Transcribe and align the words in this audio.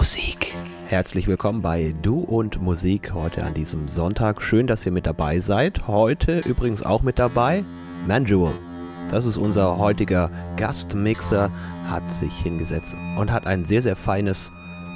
Musik. 0.00 0.54
Herzlich 0.86 1.26
willkommen 1.28 1.60
bei 1.60 1.94
Du 2.00 2.20
und 2.20 2.62
Musik 2.62 3.12
heute 3.12 3.44
an 3.44 3.52
diesem 3.52 3.86
Sonntag. 3.86 4.40
Schön, 4.40 4.66
dass 4.66 4.86
ihr 4.86 4.92
mit 4.92 5.04
dabei 5.04 5.40
seid. 5.40 5.86
Heute 5.88 6.38
übrigens 6.38 6.82
auch 6.82 7.02
mit 7.02 7.18
dabei 7.18 7.62
Manjul. 8.06 8.50
Das 9.10 9.26
ist 9.26 9.36
unser 9.36 9.76
heutiger 9.76 10.30
Gastmixer, 10.56 11.50
hat 11.86 12.10
sich 12.10 12.32
hingesetzt 12.32 12.96
und 13.18 13.30
hat 13.30 13.46
ein 13.46 13.62
sehr, 13.62 13.82
sehr 13.82 13.94
feines 13.94 14.50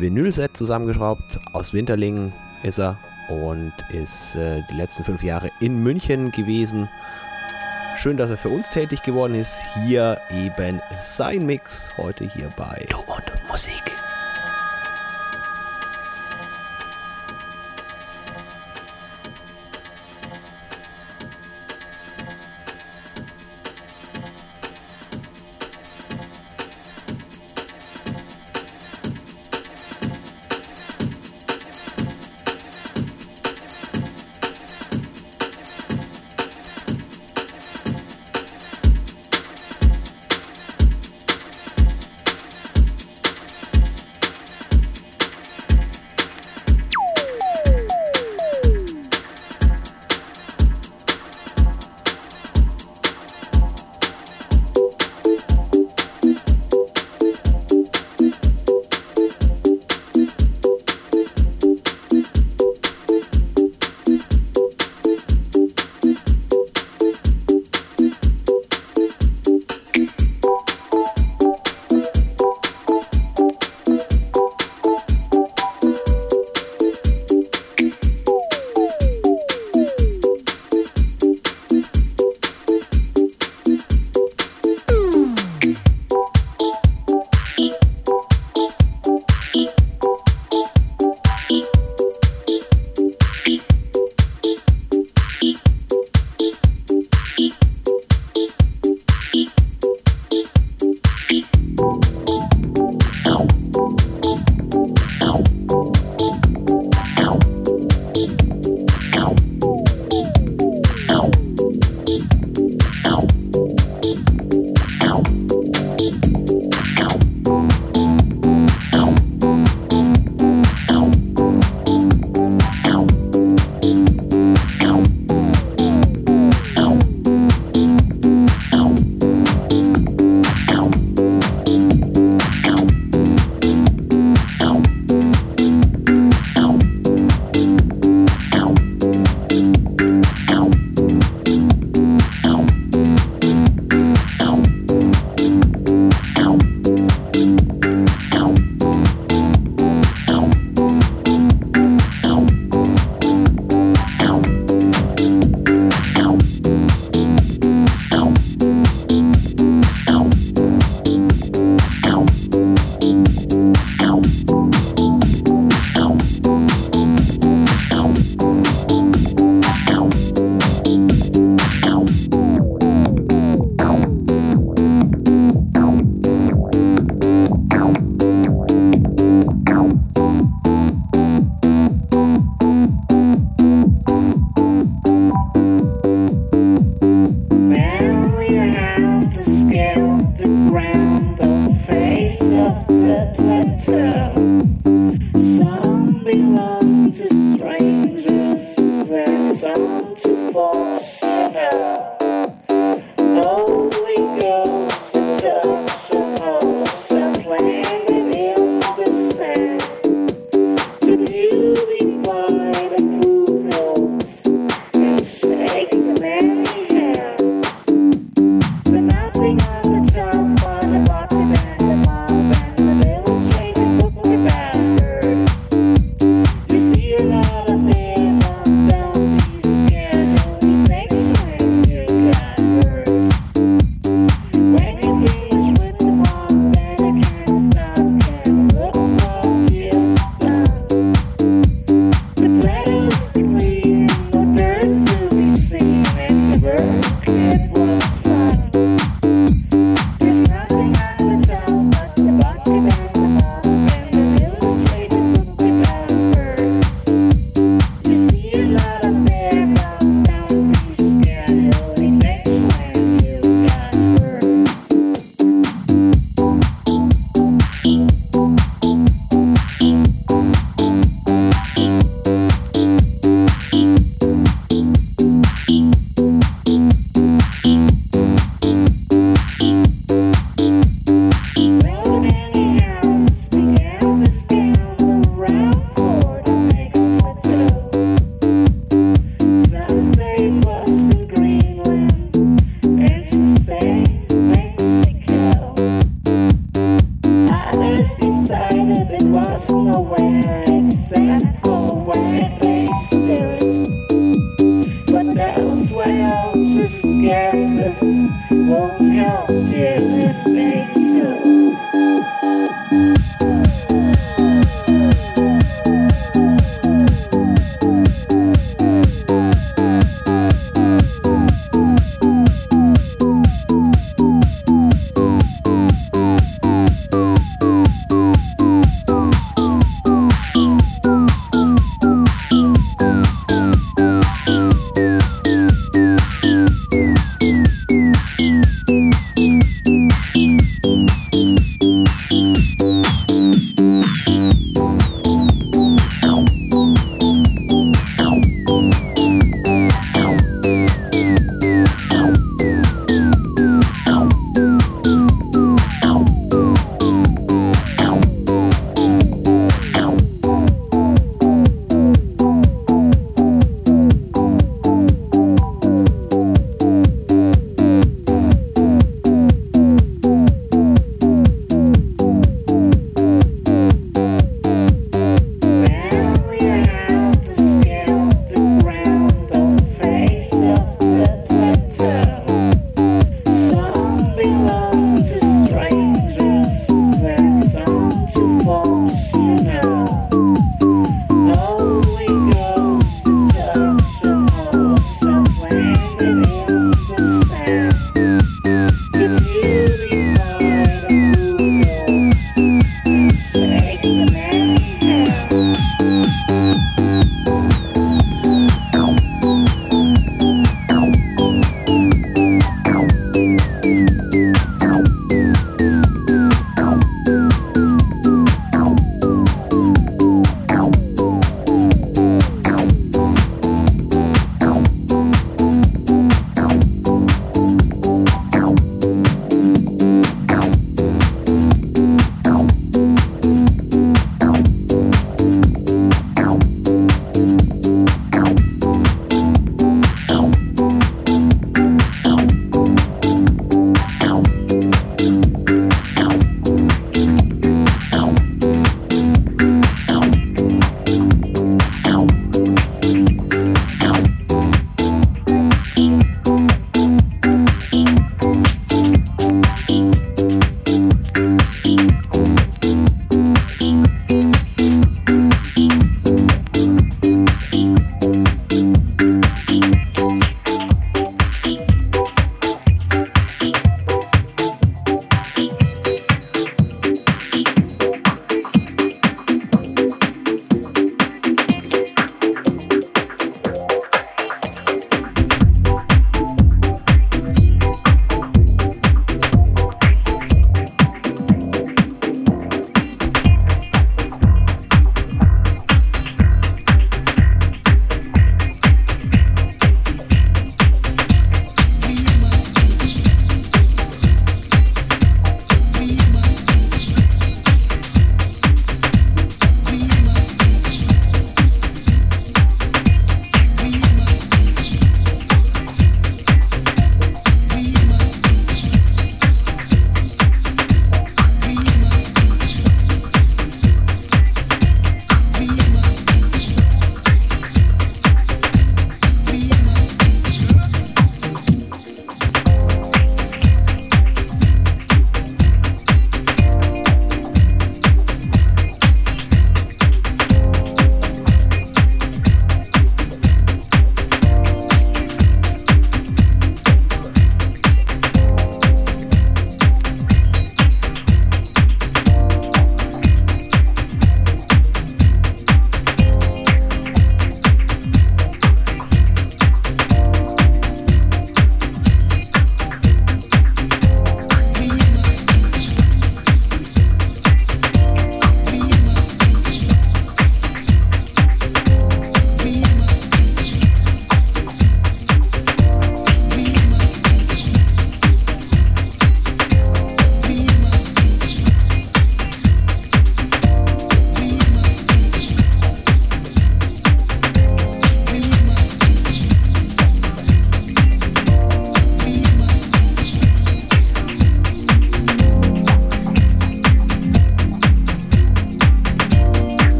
Vinylset 0.00 0.56
zusammengeschraubt. 0.56 1.38
Aus 1.52 1.72
Winterlingen 1.72 2.32
ist 2.64 2.80
er 2.80 2.98
und 3.28 3.72
ist 3.90 4.34
äh, 4.34 4.64
die 4.68 4.74
letzten 4.74 5.04
fünf 5.04 5.22
Jahre 5.22 5.52
in 5.60 5.80
München 5.80 6.32
gewesen. 6.32 6.88
Schön, 7.96 8.16
dass 8.16 8.30
er 8.30 8.36
für 8.36 8.48
uns 8.48 8.68
tätig 8.68 9.04
geworden 9.04 9.36
ist. 9.36 9.62
Hier 9.74 10.18
eben 10.32 10.80
sein 10.96 11.46
Mix 11.46 11.96
heute 11.96 12.28
hier 12.28 12.50
bei 12.56 12.84
Du 12.90 12.98
und 12.98 13.48
Musik. 13.48 13.97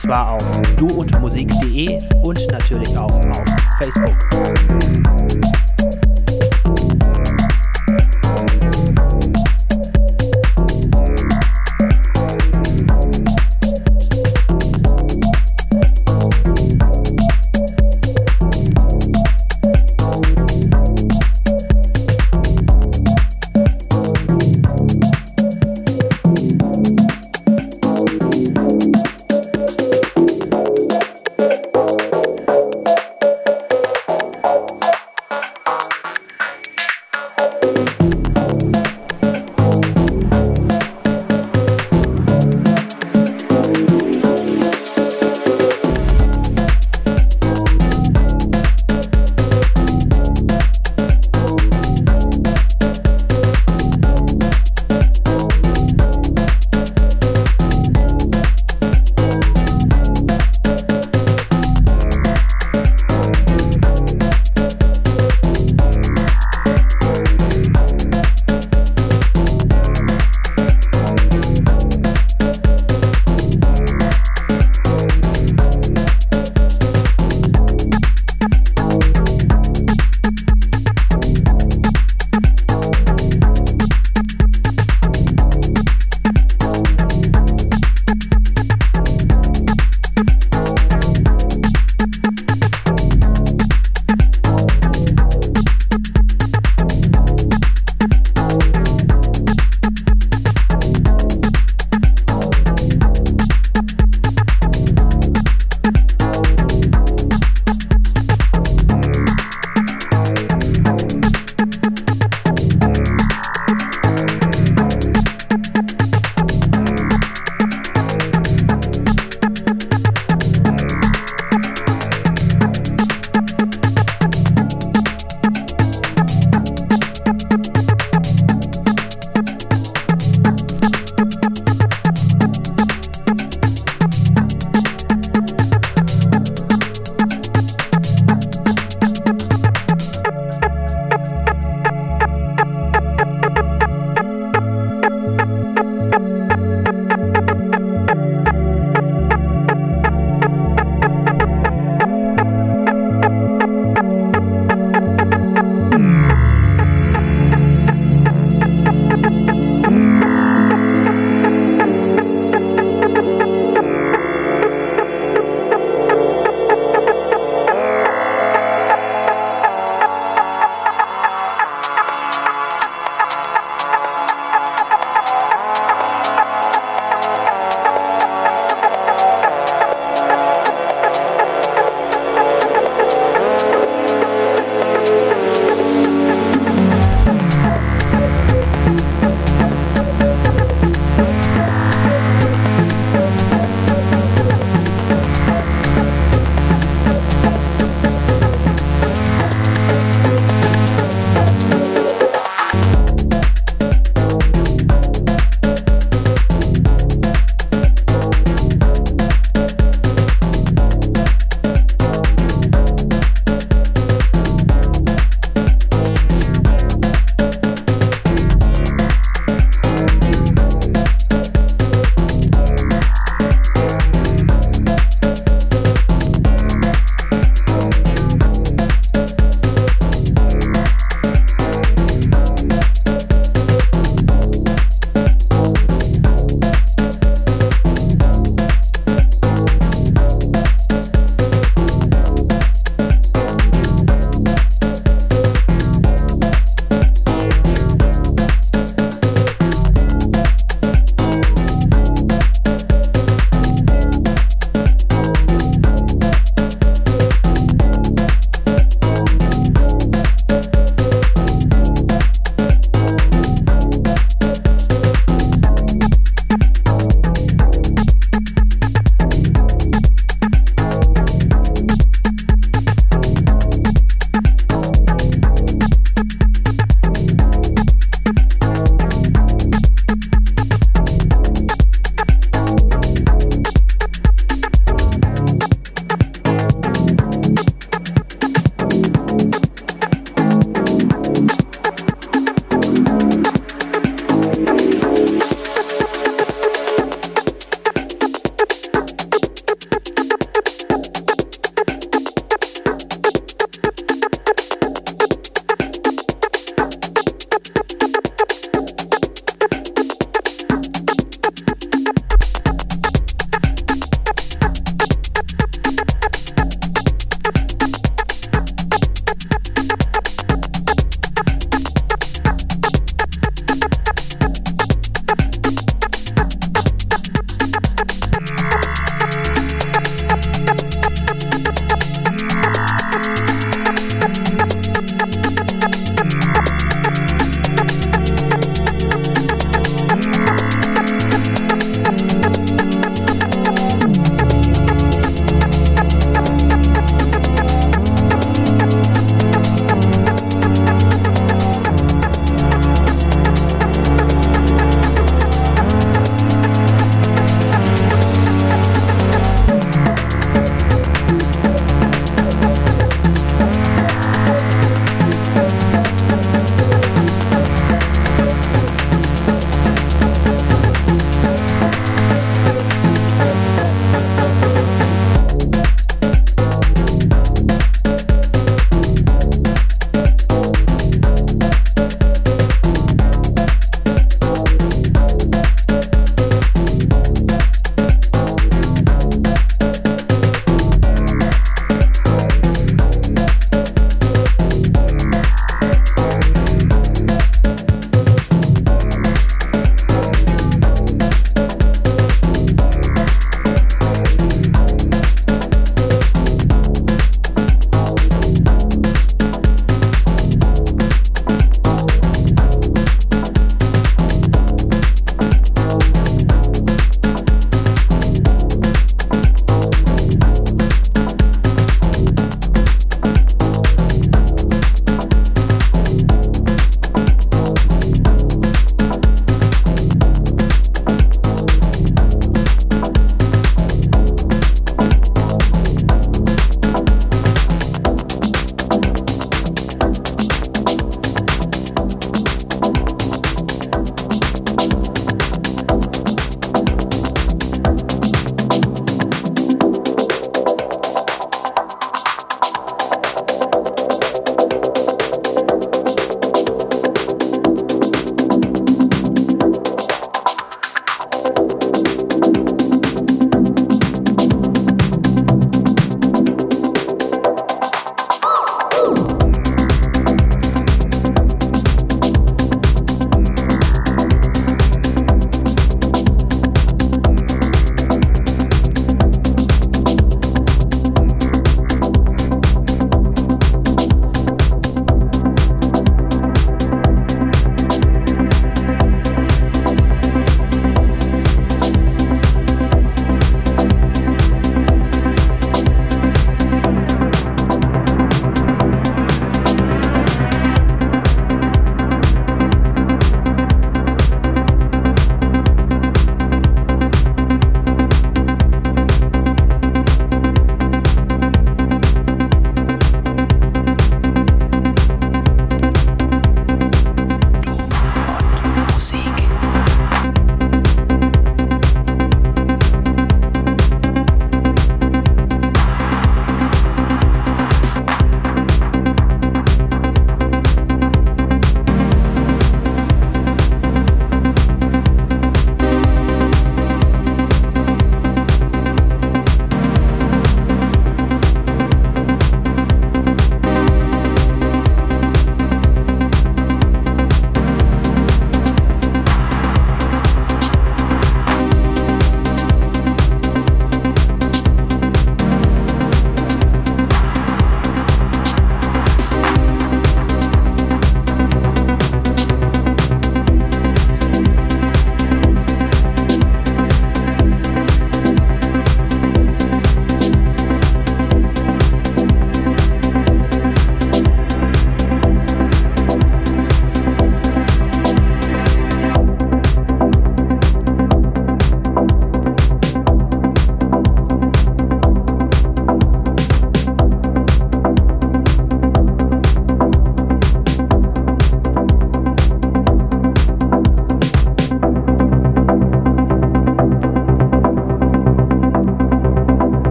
Zwar 0.00 0.32
auf. 0.32 0.62
Duundmusik.de 0.76 1.09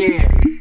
Yeah. 0.00 0.59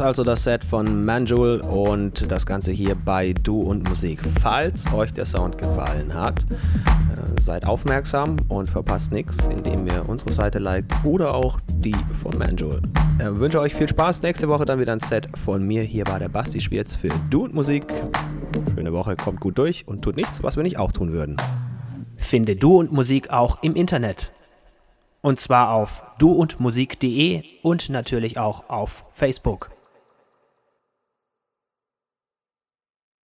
Also 0.00 0.24
das 0.24 0.44
Set 0.44 0.64
von 0.64 1.04
Manjul 1.04 1.60
und 1.60 2.30
das 2.32 2.46
Ganze 2.46 2.72
hier 2.72 2.96
bei 3.04 3.34
Du 3.34 3.60
und 3.60 3.86
Musik. 3.86 4.20
Falls 4.40 4.90
euch 4.94 5.12
der 5.12 5.26
Sound 5.26 5.58
gefallen 5.58 6.14
hat, 6.14 6.44
äh, 6.50 7.40
seid 7.40 7.66
aufmerksam 7.66 8.36
und 8.48 8.70
verpasst 8.70 9.12
nichts, 9.12 9.46
indem 9.48 9.86
ihr 9.86 10.08
unsere 10.08 10.30
Seite 10.30 10.58
liked 10.58 10.92
oder 11.04 11.34
auch 11.34 11.60
die 11.68 11.94
von 12.22 12.36
Manjul. 12.38 12.80
Ich 13.18 13.24
äh, 13.24 13.38
wünsche 13.38 13.60
euch 13.60 13.74
viel 13.74 13.88
Spaß. 13.88 14.22
Nächste 14.22 14.48
Woche 14.48 14.64
dann 14.64 14.80
wieder 14.80 14.92
ein 14.92 15.00
Set 15.00 15.28
von 15.38 15.66
mir. 15.66 15.82
Hier 15.82 16.06
war 16.06 16.18
der 16.18 16.30
Basti 16.30 16.60
Schwierz 16.60 16.96
für 16.96 17.10
Du 17.28 17.44
und 17.44 17.54
Musik. 17.54 17.84
Schöne 18.74 18.94
Woche, 18.94 19.16
kommt 19.16 19.40
gut 19.40 19.58
durch 19.58 19.86
und 19.86 20.02
tut 20.02 20.16
nichts, 20.16 20.42
was 20.42 20.56
wir 20.56 20.62
nicht 20.62 20.78
auch 20.78 20.92
tun 20.92 21.12
würden. 21.12 21.36
Finde 22.16 22.56
Du 22.56 22.78
und 22.78 22.90
Musik 22.90 23.30
auch 23.30 23.62
im 23.62 23.74
Internet. 23.74 24.32
Und 25.20 25.40
zwar 25.40 25.72
auf 25.72 26.02
duundmusik.de 26.18 27.42
und 27.62 27.90
natürlich 27.90 28.38
auch 28.38 28.70
auf 28.70 29.04
Facebook. 29.12 29.69